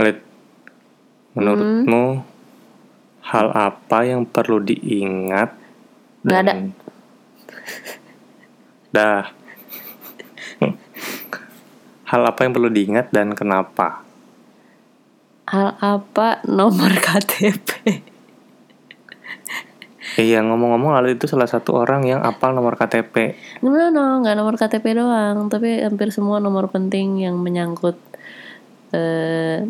[0.00, 0.18] Lid,
[1.36, 2.24] menurutmu
[3.20, 5.52] hal apa yang perlu diingat?
[6.24, 6.52] Nggak ada.
[8.90, 9.24] Dah.
[12.10, 14.02] hal apa yang perlu diingat dan kenapa?
[15.46, 18.00] Hal apa nomor KTP?
[20.18, 23.38] Iya ngomong-ngomong lalu itu salah satu orang yang apal nomor KTP.
[23.62, 27.94] No, no, nggak nomor KTP doang, tapi hampir semua nomor penting yang menyangkut
[28.90, 29.62] eh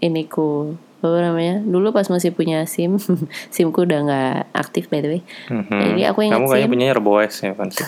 [0.00, 0.74] iniku.
[1.00, 1.64] Apa namanya?
[1.64, 3.00] Dulu pas masih punya SIM,
[3.54, 5.22] SIMku udah nggak aktif by the way.
[5.48, 5.80] Mhm.
[5.80, 7.68] Jadi aku ingat Kamu kayaknya punya RBOS ya kan?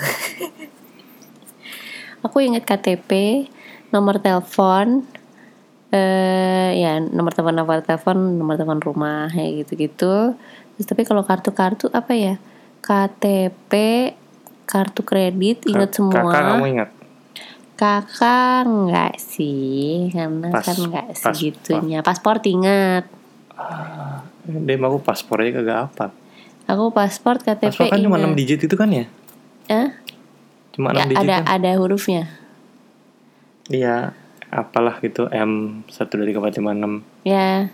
[2.23, 3.11] Aku ingat KTP,
[3.91, 5.03] nomor telepon,
[5.91, 10.31] eh ya nomor telepon nomor telepon, nomor telepon rumah kayak gitu-gitu.
[10.73, 12.39] Terus tapi kalau kartu-kartu apa ya?
[12.79, 13.71] KTP,
[14.63, 16.31] kartu kredit, ingat semua.
[16.31, 16.89] Kakak kamu ingat?
[17.83, 21.35] Kakak enggak sih, karena Pas- kan paspor.
[21.35, 21.99] segitunya.
[21.99, 23.11] Paspor ingat.
[24.43, 26.05] Dia mau paspor aja kagak apa.
[26.63, 28.39] Aku paspor KTP Paspor kan cuma 6 ingat.
[28.39, 29.05] digit itu kan ya?
[29.67, 29.91] Eh?
[30.71, 31.59] Cuma 6 Ya, digit ada kan?
[31.59, 32.23] ada hurufnya.
[33.67, 34.15] Iya,
[34.47, 37.03] apalah gitu M 1 2 3 4 5 6.
[37.23, 37.67] Ya.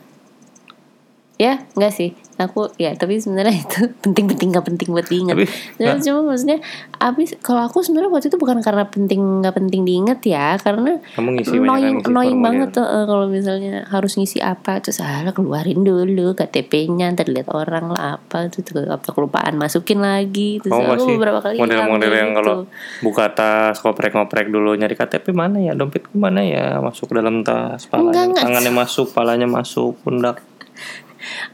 [1.39, 2.11] Ya, enggak sih.
[2.35, 5.39] Aku ya, tapi sebenarnya itu penting-penting nggak penting buat diingat.
[5.39, 5.47] Tapi
[5.79, 6.59] nggak- cuma maksudnya
[6.99, 11.39] abis kalau aku sebenarnya waktu itu bukan karena penting nggak penting diingat ya, karena kamu
[11.39, 15.79] ngisi annoying, ngisi annoying banget tuh eh, kalau misalnya harus ngisi apa terus salah keluarin
[15.79, 21.03] dulu KTP-nya ntar lihat orang lah apa juga apa kelupaan masukin lagi terus Kamu aku
[21.15, 22.39] beberapa kali model-model yang gitu.
[22.43, 22.55] kalau
[22.99, 27.87] buka tas ngoprek-ngoprek dulu nyari KTP mana ya dompetku mana ya masuk ke dalam tas
[27.87, 28.43] palanya enggak.
[28.43, 30.43] tangannya masuk palanya masuk pundak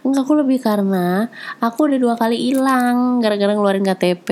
[0.02, 1.28] enggak aku lebih karena
[1.58, 4.30] aku udah dua kali hilang gara-gara ngeluarin KTP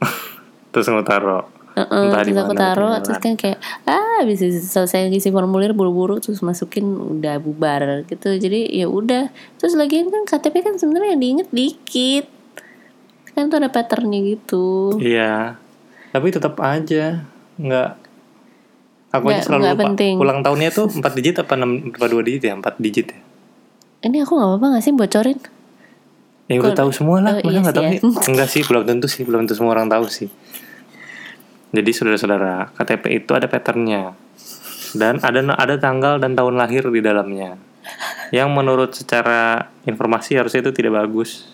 [0.72, 1.44] terus taruh.
[1.70, 3.00] Heeh, Entah di terus aku ketinggalan.
[3.00, 6.82] terus kan kayak ah bisa selesai ngisi formulir buru-buru terus masukin
[7.16, 8.34] udah bubar gitu.
[8.34, 9.30] Jadi ya udah.
[9.56, 12.26] Terus lagian kan KTP kan sebenarnya yang diinget dikit.
[13.32, 14.98] Kan tuh ada patternnya gitu.
[14.98, 15.56] Iya.
[16.10, 17.22] Tapi tetap aja
[17.54, 17.90] nggak
[19.10, 19.84] aku aja Nggak- selalu nggak lupa.
[19.86, 20.14] penting.
[20.18, 22.54] ulang tahunnya tuh 4 digit apa 6 apa 2 digit ya?
[22.58, 23.18] 4 digit ya
[24.00, 25.40] ini aku nggak apa-apa gak sih bocorin
[26.50, 28.02] Ya udah tahu semua lah, Oh, iya nggak tahu ya.
[28.26, 30.26] Enggak sih, belum tentu sih, belum tentu semua orang tahu sih.
[31.70, 34.18] Jadi saudara-saudara, KTP itu ada patternnya
[34.98, 37.54] dan ada ada tanggal dan tahun lahir di dalamnya.
[38.34, 41.46] Yang menurut secara informasi harusnya itu tidak bagus.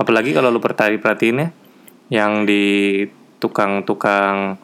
[0.00, 1.48] Apalagi kalau lu perhati perhatiin ya,
[2.08, 3.04] yang di
[3.36, 4.56] tukang-tukang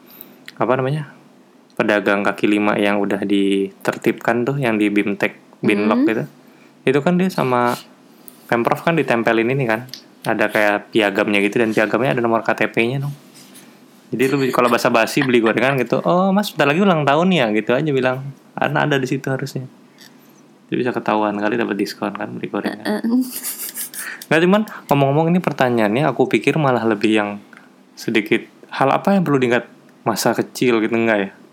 [0.57, 1.13] apa namanya
[1.77, 6.23] pedagang kaki lima yang udah ditertipkan tuh, yang di Bimtek Binlock gitu,
[6.85, 7.73] itu kan dia sama
[8.45, 9.89] pemprov kan ditempelin ini kan.
[10.27, 13.15] Ada kayak piagamnya gitu dan piagamnya ada nomor KTP-nya dong.
[14.11, 17.47] Jadi lu kalau bahasa basi beli gorengan gitu oh mas bentar lagi ulang tahun ya
[17.55, 18.27] gitu aja bilang.
[18.55, 19.67] Karena ada di situ harusnya.
[20.67, 23.03] Jadi bisa ketahuan kali dapat diskon kan beli gorengan.
[24.27, 27.29] Nggak cuman ngomong-ngomong ini pertanyaannya aku pikir malah lebih yang
[27.95, 29.63] sedikit hal apa yang perlu diingat
[30.03, 31.29] masa kecil gitu enggak ya?
[31.31, 31.46] Hmm,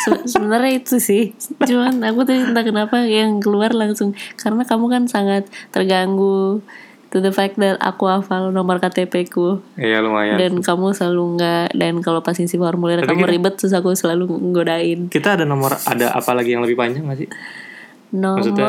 [0.00, 1.32] se- sebenarnya itu sih.
[1.58, 4.12] Cuman aku tuh entah kenapa yang keluar langsung.
[4.34, 6.60] Karena kamu kan sangat terganggu
[7.08, 9.60] to the fact that aku hafal nomor KTP ku.
[9.74, 10.36] Iya lumayan.
[10.36, 13.92] Dan kamu selalu nggak dan kalau pas isi formulir Tapi kamu kita- ribet terus aku
[13.92, 15.06] selalu nggodain.
[15.06, 17.28] Kita ada nomor ada apa lagi yang lebih panjang nggak sih?
[18.12, 18.68] Nomor Maksudnya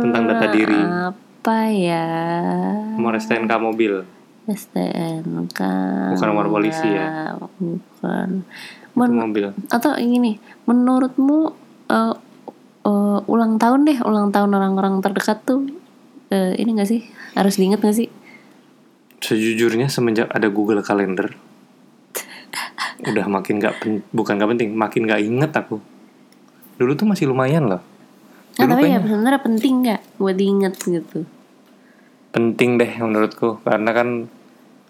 [0.00, 0.80] tentang data diri.
[1.08, 2.06] apa ya?
[2.94, 4.02] Nomor STNK mobil.
[4.44, 5.60] STNK
[6.12, 7.32] Bukan nomor polisi ya?
[7.56, 8.44] bukan
[8.94, 10.38] Men- mobil atau ini
[10.70, 11.38] menurutmu
[11.90, 12.14] eh,
[12.86, 15.66] eh, ulang tahun deh ulang tahun orang-orang terdekat tuh
[16.30, 17.00] eh, ini gak sih?
[17.34, 18.08] Harus diinget gak sih?
[19.18, 21.32] Sejujurnya semenjak ada Google Calendar
[23.10, 25.80] Udah makin gak pen- Bukan gak penting Makin gak inget aku.
[26.78, 27.82] Dulu tuh masih lumayan loh.
[28.54, 31.26] Nah, tapi ya sebenarnya penting nggak buat diinget gitu?
[32.30, 34.30] Penting deh menurutku Karena kan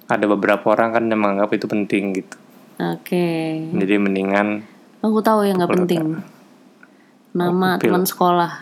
[0.04, 2.36] Ada beberapa orang kan yang menganggap itu penting gitu
[2.79, 3.27] oke.
[3.75, 4.65] Jadi mendingan
[5.05, 6.23] aku tahu yang nggak penting.
[7.35, 8.53] nama teman sekolah.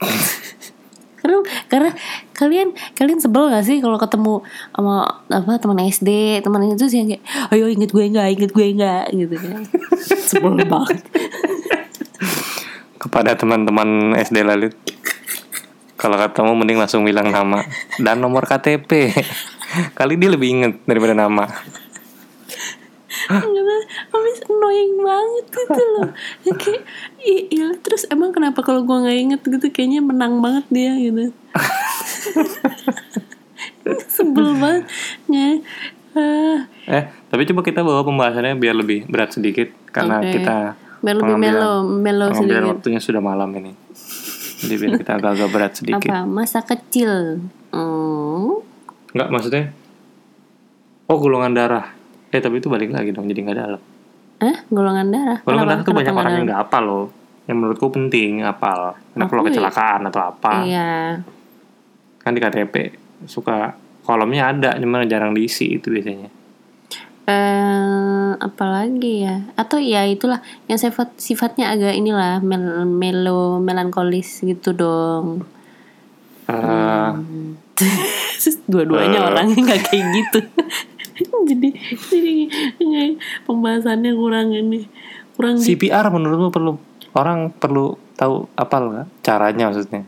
[1.20, 1.36] Karena
[1.68, 1.90] karena
[2.32, 4.40] kalian kalian sebel gak sih kalau ketemu
[4.72, 7.22] sama apa teman SD teman itu sih yang kayak
[7.52, 9.62] ayo inget gue nggak inget gue nggak gitu kan.
[10.32, 11.04] Sebel banget.
[12.96, 14.72] Kepada teman-teman SD lalu.
[16.00, 17.60] Kalau ketemu mending langsung bilang nama
[18.00, 19.12] Dan nomor KTP
[19.98, 21.44] Kali dia lebih inget daripada nama
[24.10, 26.08] habis annoying banget gitu loh.
[26.46, 26.82] Ya kayak
[27.22, 29.66] iya terus emang kenapa kalau gue nggak inget gitu?
[29.70, 31.30] Kayaknya menang banget dia gitu.
[34.10, 34.84] Sebel banget.
[36.10, 40.42] Ah, Eh, tapi coba kita bawa pembahasannya biar lebih berat sedikit karena Oke.
[40.42, 42.66] kita biar lebih melo melo sedikit.
[42.66, 43.72] waktunya sudah malam ini.
[44.60, 46.10] Jadi biar kita agak-agak berat sedikit.
[46.10, 46.26] Apa?
[46.26, 47.46] Masa kecil.
[47.70, 48.66] Oh.
[49.14, 49.64] Enggak maksudnya?
[51.06, 51.99] Oh golongan darah
[52.30, 53.80] eh tapi itu balik lagi dong jadi nggak dalam.
[54.40, 55.38] Eh golongan darah?
[55.42, 57.06] Golongan darah tuh banyak orang yang nggak apal loh.
[57.44, 58.94] Yang menurutku penting apal.
[59.10, 60.52] Kenapa lo Aku- kecelakaan atau apa.
[60.62, 60.90] Iya.
[62.18, 62.74] Kan di KTP
[63.24, 66.30] suka kolomnya ada cuma jarang diisi itu biasanya.
[67.26, 69.36] Eh apalagi ya?
[69.54, 75.44] Atau ya itulah yang sifat sifatnya agak inilah mel melo melankolis gitu dong.
[76.46, 77.10] Eh,
[78.40, 79.26] Terus dua-duanya Eh.
[79.26, 80.38] orangnya nggak kayak gitu
[81.50, 81.68] jadi
[82.10, 84.86] jadi pembahasannya kurang ini
[85.34, 86.72] kurang di CPR menurutmu perlu
[87.14, 89.06] orang perlu tahu apal nggak?
[89.24, 90.02] Caranya maksudnya.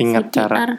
[0.00, 0.72] Ingat cara CPR.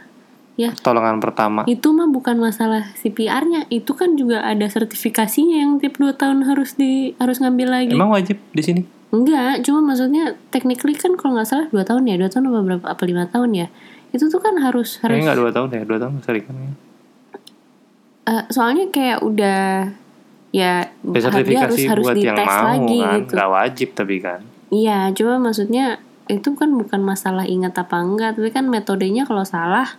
[0.58, 0.70] ya.
[0.74, 1.62] pertolongan pertama.
[1.70, 6.74] Itu mah bukan masalah CPR-nya itu kan juga ada sertifikasinya yang tiap dua tahun harus
[6.76, 7.94] di harus ngambil lagi.
[7.94, 8.82] Emang wajib di sini?
[9.14, 12.16] Enggak cuma maksudnya technically kan kalau nggak salah dua tahun ya.
[12.18, 12.86] Dua tahun apa berapa?
[12.90, 13.68] Apa lima tahun ya?
[14.12, 15.82] Itu tuh kan harus harus kayaknya nggak dua tahun ya?
[15.86, 16.56] Dua tahun sering kan
[18.28, 19.92] eh, soalnya kayak udah
[20.52, 23.90] ya ya dia sertifikasi harus harus buat yang dites mau lagi kan gitu nggak wajib
[23.96, 29.24] tapi kan Iya, cuma maksudnya itu kan bukan masalah ingat apa enggak, tapi kan metodenya
[29.24, 29.96] kalau salah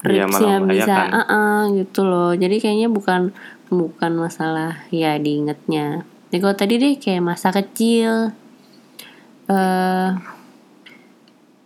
[0.00, 1.08] Iya, riksnya malah bisa membahayakan.
[1.12, 2.30] uh-uh, gitu loh.
[2.32, 3.36] Jadi kayaknya bukan
[3.68, 6.08] bukan masalah ya diingatnya.
[6.32, 8.32] Jadi kalau tadi deh kayak masa kecil
[9.46, 10.08] eh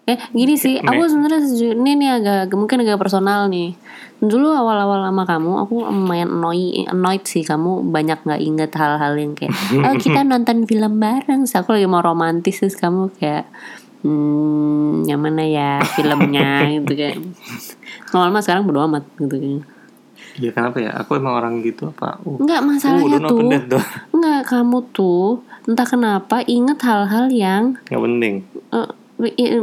[0.07, 1.11] eh gini sih, aku Nih.
[1.11, 1.41] sebenarnya
[1.75, 3.75] ini nih agak mungkin agak personal nih.
[4.17, 9.35] Dulu awal-awal sama kamu, aku lumayan annoy, annoyed sih kamu banyak nggak inget hal-hal yang
[9.35, 13.51] kayak, oh kita nonton film bareng, Terus aku lagi mau romantis terus kamu kayak,
[14.01, 17.19] hmm, yang mana ya filmnya gitu kayak.
[18.09, 19.59] Lama-lama sekarang bodo amat gitu kan.
[20.37, 23.83] ya kenapa ya aku emang orang gitu apa uh, Enggak uh masalahnya open tuh,
[24.13, 28.35] enggak kamu tuh entah kenapa inget hal-hal yang nggak penting
[28.71, 28.95] i-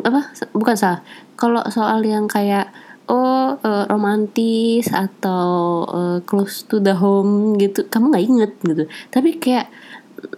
[0.03, 0.21] apa?
[0.53, 1.01] Bukan salah.
[1.37, 2.73] Kalau soal yang kayak
[3.11, 8.83] oh eh, romantis atau eh, close to the home gitu kamu nggak inget gitu.
[9.11, 9.67] Tapi kayak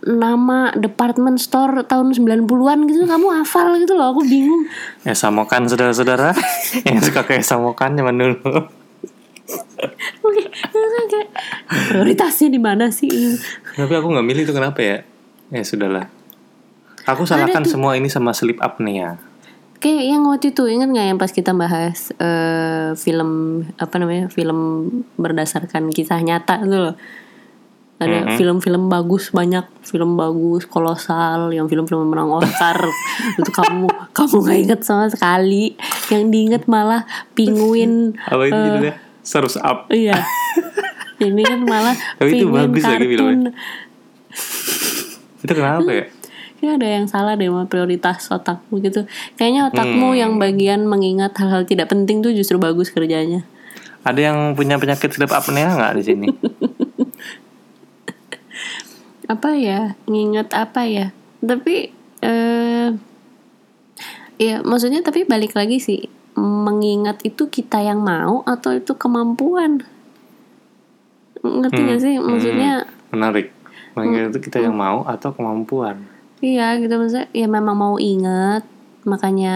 [0.01, 4.65] nama department store tahun 90-an gitu kamu hafal gitu loh aku bingung.
[5.07, 6.33] Ya samokan saudara-saudara.
[6.87, 8.41] Yang suka kayak samokan zaman dulu.
[10.25, 10.41] Oke
[11.05, 11.29] kayak
[11.93, 13.37] prioritasnya di mana sih?
[13.77, 14.97] Tapi aku nggak milih itu kenapa ya?
[15.53, 16.09] Ya sudahlah
[17.05, 19.17] aku salahkan semua ini sama sleep apnea
[19.75, 24.89] Kayak yang waktu itu ingat nggak yang pas kita bahas eh, film apa namanya film
[25.19, 26.95] berdasarkan kisah nyata itu loh.
[27.95, 32.75] Ada film-film bagus banyak film bagus kolosal yang film-film menang Oscar.
[33.39, 35.77] Itu kamu kamu nggak inget sama sekali.
[36.09, 37.05] Yang diinget malah
[37.37, 38.93] penguin apa itu judulnya?
[39.21, 39.91] Surf's Up.
[39.93, 40.23] iya.
[41.23, 43.51] Ini kan malah Tapi itu bagus lagi filmnya.
[43.53, 43.55] kartun
[45.45, 46.05] itu kenapa ya
[46.55, 49.03] Kayaknya ada yang salah deh sama prioritas otakmu gitu.
[49.35, 50.17] Kayaknya otakmu Hmm.
[50.17, 53.43] yang bagian mengingat hal-hal tidak penting tuh justru bagus kerjanya.
[54.05, 56.27] ada yang punya penyakit sleep apnea nggak di sini
[59.25, 59.97] Apa ya?
[60.05, 61.09] Nginget apa ya?
[61.41, 61.89] Tapi
[62.21, 62.89] eh
[64.37, 66.05] ya maksudnya tapi balik lagi sih
[66.35, 69.81] mengingat itu kita yang mau atau itu kemampuan?
[71.41, 72.15] Ngerti gak sih?
[72.17, 73.49] Maksudnya menarik
[73.95, 74.65] Mengingat itu kita Hmm.
[74.69, 76.03] yang mau atau kemampuan
[76.45, 76.93] iya gitu.
[76.93, 78.61] Maksudnya ya memang mau inget
[79.03, 79.55] makanya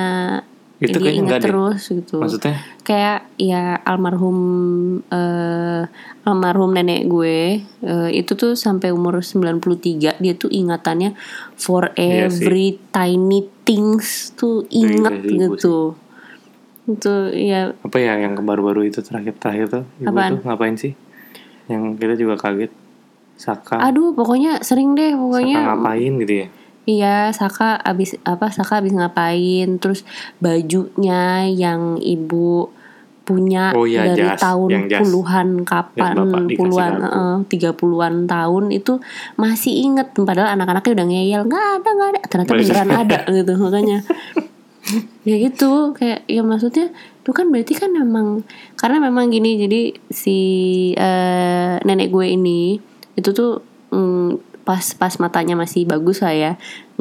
[0.80, 1.46] Itu dia inget enggak deh.
[1.46, 2.18] terus gitu.
[2.18, 2.56] maksudnya?
[2.82, 4.38] Kayak ya almarhum
[5.06, 5.84] eh
[6.24, 7.38] almarhum nenek gue
[7.84, 9.60] eh, itu tuh sampai umur 93
[10.16, 11.14] dia tuh ingatannya
[11.54, 12.42] for Iya sih.
[12.42, 15.78] every tiny things tuh inget Iya sih, ibu gitu.
[16.88, 20.32] itu ya apa ya yang baru-baru itu terakhir terakhir tuh ibu Apaan?
[20.34, 20.94] tuh ngapain sih?
[21.68, 22.72] Yang kita juga kaget
[23.36, 23.78] Saka.
[23.80, 26.48] Aduh pokoknya sering deh Saka pokoknya ngapain gitu ya
[26.88, 29.80] Iya, Saka abis apa Saka abis ngapain?
[29.80, 30.08] Terus
[30.40, 32.72] bajunya yang ibu
[33.30, 34.42] punya Oh iya, dari jas.
[34.42, 35.00] tahun Yang jas.
[35.06, 36.14] puluhan kapan
[36.58, 38.98] puluhan eh, tiga puluhan tahun itu
[39.38, 42.66] masih inget padahal anak-anaknya udah ngeyel nggak ada nggak ada ternyata Bener.
[42.66, 43.98] beneran ada gitu makanya
[45.22, 46.90] ya gitu kayak ya maksudnya
[47.22, 48.42] itu kan berarti kan memang
[48.74, 50.38] karena memang gini jadi si
[50.98, 52.82] eh, nenek gue ini
[53.14, 53.62] itu tuh
[53.94, 56.52] mm, pas pas matanya masih bagus lah ya.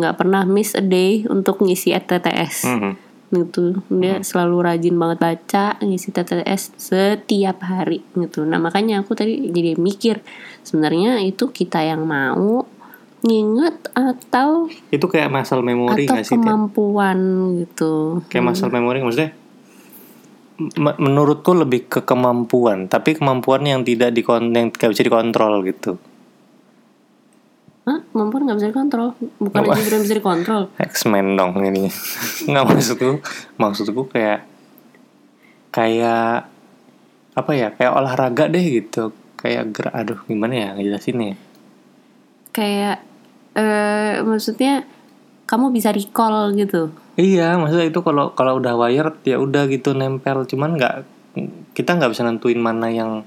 [0.01, 2.93] Nggak pernah miss a day untuk ngisi TTS Mhm.
[3.29, 3.85] gitu.
[3.93, 8.49] Dia selalu rajin banget baca ngisi TTS setiap hari gitu.
[8.49, 10.25] Nah makanya aku tadi jadi mikir
[10.65, 12.65] sebenarnya itu kita yang mau
[13.21, 17.19] nginget atau itu kayak muscle memory atau sih kemampuan
[17.61, 18.25] gitu.
[18.33, 19.37] Kayak muscle memory maksudnya
[20.59, 25.99] m- menurutku lebih ke kemampuan tapi kemampuan yang tidak di yang tidak bisa dikontrol gitu
[27.89, 28.05] Hah?
[28.13, 29.73] Mampu nggak bisa dikontrol Bukan Oh.
[29.73, 31.89] aja tidak bisa dikontrol X-Men dong ini.
[32.45, 33.25] Nggak maksudku,
[33.57, 34.45] maksudku kayak
[35.73, 36.45] kayak
[37.33, 37.73] apa ya?
[37.73, 39.17] Kayak olahraga deh gitu.
[39.39, 41.35] Kayak gerak aduh gimana ya ngejelasin ya?
[42.51, 42.97] Kayak
[43.55, 44.85] eh Maksudnya
[45.49, 50.45] Kamu bisa recall gitu Iya, maksudnya itu kalau kalau udah wired ya udah gitu nempel.
[50.45, 50.95] Cuman nggak
[51.73, 53.25] kita nggak bisa nentuin mana yang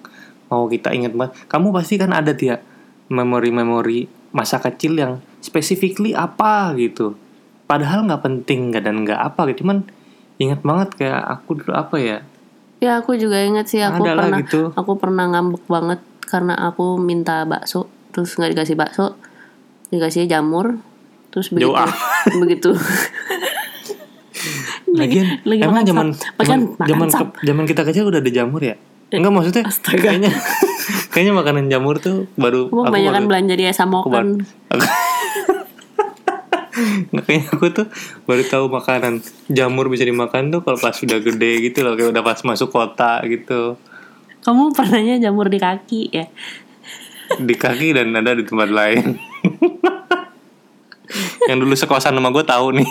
[0.47, 1.35] mau kita ingat banget.
[1.49, 2.63] Kamu pasti kan ada dia
[3.11, 7.15] memori-memori masa kecil yang specifically apa gitu.
[7.67, 9.63] Padahal nggak penting nggak dan nggak apa gitu.
[9.63, 9.87] Cuman
[10.41, 12.19] ingat banget kayak aku dulu apa ya?
[12.81, 14.61] Ya aku juga ingat sih Aku Ada lah pernah gitu.
[14.73, 19.13] Aku pernah ngambek banget Karena aku minta bakso Terus nggak dikasih bakso
[19.93, 20.81] Dikasih jamur
[21.29, 21.93] Terus begitu ah.
[22.41, 22.73] Begitu
[24.91, 28.75] Lagian lagi emang zaman zaman zaman, zaman kita kecil udah ada jamur ya?
[29.07, 30.03] Enggak maksudnya Astaga.
[30.03, 30.31] kayaknya
[31.11, 34.79] kayaknya makanan jamur tuh baru Kamu kebanyakan baru- belanja di Esa aku baru- Moken
[37.11, 37.87] Nggak, kayaknya aku tuh
[38.23, 42.23] baru tahu makanan jamur bisa dimakan tuh kalau pas sudah gede gitu loh kayak udah
[42.23, 43.75] pas masuk kota gitu.
[44.41, 46.25] Kamu pernahnya jamur di kaki ya?
[47.37, 49.19] Di kaki dan ada di tempat lain.
[51.49, 52.89] Yang dulu sekosan sama gue tahu nih.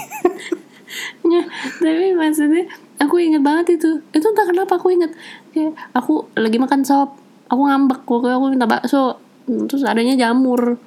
[1.24, 1.42] Ya,
[1.78, 4.04] tapi maksudnya aku inget banget itu.
[4.12, 5.10] Itu entah kenapa aku inget
[5.50, 7.16] kayak aku lagi makan sop
[7.50, 9.18] aku ngambek pokoknya aku minta bakso.
[9.50, 10.78] Terus adanya jamur.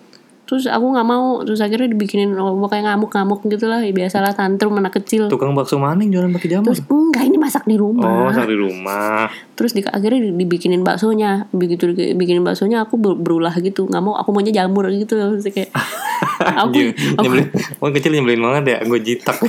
[0.43, 1.43] Terus aku nggak mau.
[1.43, 3.83] Terus akhirnya dibikinin oh, pokoknya ngamuk-ngamuk gitu lah.
[3.83, 5.27] Ya, biasalah tantrum anak kecil.
[5.27, 6.71] Tukang bakso mana yang jualan pakai jamur?
[6.71, 8.31] Terus enggak ini masak di rumah.
[8.31, 9.27] Oh di rumah.
[9.59, 11.51] Terus di, akhirnya di- dibikinin baksonya.
[11.51, 13.87] Begitu dibikinin baksonya aku ber- berulah gitu.
[13.87, 15.71] Nggak mau aku maunya jamur gitu Maksudnya kayak
[16.63, 16.79] aku,
[17.19, 17.47] aku nyebelin.
[17.83, 19.35] Oh kecil nyebelin banget ya gue jitak.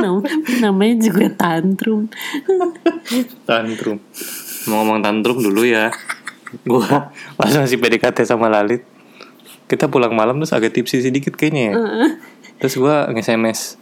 [0.00, 0.24] Nam-
[0.62, 2.08] namanya juga tantrum.
[3.44, 4.00] Tantrum
[4.68, 5.94] mau ngomong tantrum dulu ya.
[6.66, 6.84] Gue
[7.38, 8.82] pas masih PDKT sama Lalit
[9.70, 11.74] kita pulang malam terus agak tipsi sedikit kayaknya ya.
[12.58, 13.78] Terus gue nge-SMS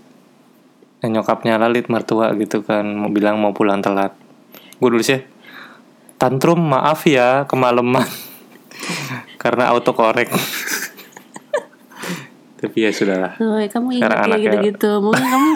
[1.01, 4.13] eh, nyokapnya Lalit mertua gitu kan mau bilang mau pulang telat.
[4.77, 5.25] Gue tulis ya
[6.21, 8.05] tantrum maaf ya kemalaman
[9.43, 10.37] karena autocorrect.
[12.59, 13.39] Tapi ya sudahlah.
[13.39, 14.91] Oh, kamu ingat kayak gitu-gitu.
[14.99, 15.51] Mungkin kamu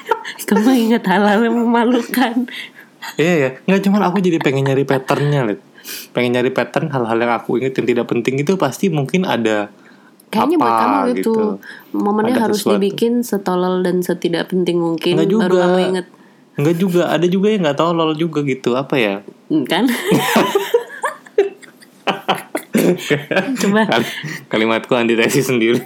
[0.48, 2.46] kamu ingat hal-hal yang memalukan.
[3.14, 5.60] Iya ya, nggak cuman aku jadi pengen nyari patternnya, Lid.
[6.10, 9.68] Pengen nyari pattern hal-hal yang aku ingat yang tidak penting itu pasti mungkin ada
[10.28, 11.34] Kayaknya buat kamu itu gitu.
[11.94, 12.74] momennya Ada harus sesuatu.
[12.74, 15.60] dibikin setolol dan setidak penting mungkin Nggak baru juga.
[15.60, 16.06] kamu inget
[16.54, 18.74] Enggak juga, ada juga yang nggak tolol juga gitu.
[18.74, 19.14] Apa ya?
[19.46, 19.84] Hmm, kan?
[23.56, 24.12] Coba Kal-
[24.48, 25.80] Kalimatku antitesis sendiri.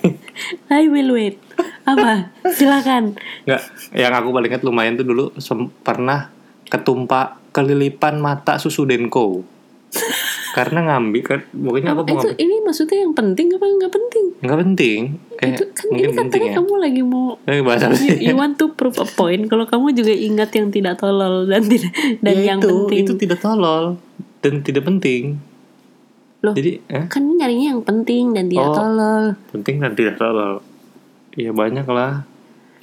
[0.69, 1.39] I will wait.
[1.85, 2.33] Apa?
[2.49, 3.17] Silakan.
[3.45, 5.25] Nggak, yang aku paling ingat lumayan tuh dulu
[5.81, 6.29] pernah
[6.69, 9.43] ketumpak kelilipan mata susu Denko.
[10.57, 14.25] Karena ngambil kan, aku Apa, itu ini maksudnya yang penting apa nggak penting?
[14.43, 15.01] Nggak penting.
[15.39, 16.57] Eh, itu kan mungkin ini penting katanya ya.
[16.59, 20.11] kamu lagi mau Eh, bahasa you, you want to prove a point kalau kamu juga
[20.11, 22.99] ingat yang tidak tolol dan tidak dan Ya yang itu, penting.
[22.99, 23.85] itu tidak tolol
[24.41, 25.39] dan tidak penting.
[26.39, 28.75] Loh, Jadi, eh, kan nyarinya yang penting dan tidak Oh.
[28.75, 29.25] tolol.
[29.51, 30.59] penting dan tidak tolol.
[31.33, 32.27] Iya banyak lah.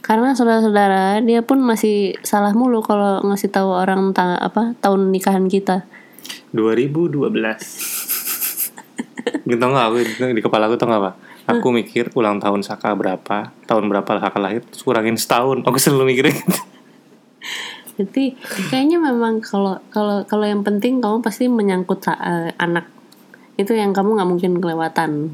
[0.06, 5.50] Karena saudara-saudara dia pun masih salah mulu kalau ngasih tahu orang tentang apa tahun nikahan
[5.50, 5.82] kita.
[6.54, 7.26] 2012.
[9.50, 9.98] Gitu nggak aku
[10.30, 11.12] di kepala aku tau nggak apa?
[11.58, 15.66] Aku mikir ulang tahun Saka berapa, tahun berapa Saka lahir, terus kurangin setahun.
[15.66, 16.62] Aku selalu mikirnya gitu.
[17.96, 18.36] Jadi
[18.70, 22.92] kayaknya memang kalau kalau kalau yang penting kamu pasti menyangkut eh, anak
[23.58, 25.34] itu yang kamu nggak mungkin kelewatan.